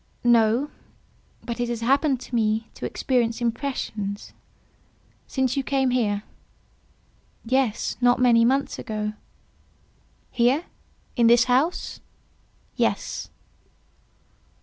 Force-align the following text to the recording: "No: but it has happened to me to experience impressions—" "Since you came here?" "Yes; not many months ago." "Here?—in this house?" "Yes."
"No: 0.23 0.71
but 1.43 1.59
it 1.59 1.69
has 1.69 1.81
happened 1.81 2.19
to 2.21 2.33
me 2.33 2.69
to 2.73 2.87
experience 2.87 3.39
impressions—" 3.39 4.33
"Since 5.27 5.55
you 5.55 5.61
came 5.61 5.91
here?" 5.91 6.23
"Yes; 7.45 7.97
not 8.01 8.19
many 8.19 8.43
months 8.43 8.79
ago." 8.79 9.13
"Here?—in 10.31 11.27
this 11.27 11.43
house?" 11.43 11.99
"Yes." 12.75 13.29